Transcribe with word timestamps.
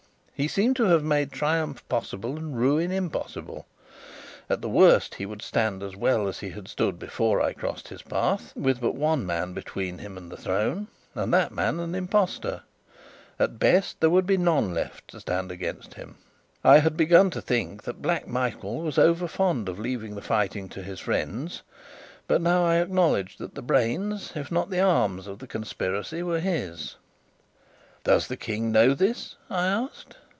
He 0.33 0.47
seemed 0.47 0.75
to 0.77 0.85
have 0.85 1.03
made 1.03 1.31
triumph 1.31 1.87
possible 1.87 2.35
and 2.35 2.57
ruin 2.57 2.91
impossible. 2.91 3.67
At 4.49 4.63
the 4.63 4.69
worst, 4.69 5.13
he 5.13 5.25
would 5.27 5.43
stand 5.43 5.83
as 5.83 5.95
well 5.95 6.27
as 6.27 6.39
he 6.39 6.49
had 6.49 6.67
stood 6.67 6.97
before 6.97 7.39
I 7.39 7.53
crossed 7.53 7.89
his 7.89 8.01
path 8.01 8.51
with 8.55 8.81
but 8.81 8.95
one 8.95 9.23
man 9.23 9.53
between 9.53 9.99
him 9.99 10.17
and 10.17 10.31
the 10.31 10.37
throne, 10.37 10.87
and 11.13 11.31
that 11.31 11.51
man 11.51 11.79
an 11.79 11.93
impostor; 11.93 12.63
at 13.37 13.59
best, 13.59 13.99
there 13.99 14.09
would 14.09 14.25
be 14.25 14.35
none 14.35 14.73
left 14.73 15.09
to 15.09 15.19
stand 15.19 15.51
against 15.51 15.93
him. 15.93 16.15
I 16.63 16.79
had 16.79 16.97
begun 16.97 17.29
to 17.29 17.41
think 17.41 17.83
that 17.83 18.01
Black 18.01 18.27
Michael 18.27 18.79
was 18.81 18.97
over 18.97 19.27
fond 19.27 19.69
of 19.69 19.77
leaving 19.77 20.15
the 20.15 20.23
fighting 20.23 20.69
to 20.69 20.81
his 20.81 20.99
friends; 20.99 21.61
but 22.25 22.41
now 22.41 22.65
I 22.65 22.77
acknowledged 22.77 23.37
that 23.37 23.53
the 23.53 23.61
brains, 23.61 24.31
if 24.33 24.51
not 24.51 24.71
the 24.71 24.79
arms, 24.81 25.27
of 25.27 25.37
the 25.37 25.45
conspiracy 25.45 26.23
were 26.23 26.39
his. 26.39 26.95
"Does 28.05 28.25
the 28.27 28.37
King 28.37 28.71
know 28.71 28.95
this?" 28.95 29.35
I 29.47 29.67
asked. 29.67 30.15